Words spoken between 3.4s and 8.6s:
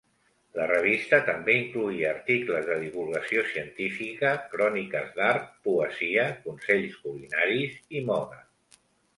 científica, cròniques d'art, poesia, consells culinaris i moda.